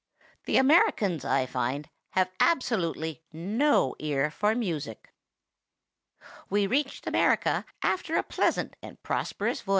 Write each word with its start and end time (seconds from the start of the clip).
The 0.45 0.57
Americans, 0.57 1.23
I 1.23 1.45
find, 1.45 1.87
have 2.13 2.31
absolutely 2.39 3.21
no 3.31 3.95
ear 3.99 4.31
for 4.31 4.55
music. 4.55 5.13
"We 6.49 6.65
reached 6.65 7.05
America 7.05 7.67
after 7.83 8.15
a 8.15 8.23
pleasant 8.23 8.75
and 8.81 9.03
prosperous 9.03 9.61
voyage. 9.61 9.69